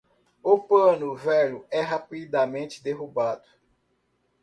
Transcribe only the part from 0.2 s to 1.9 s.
O pano velho é